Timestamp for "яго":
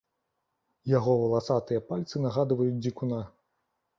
0.97-1.11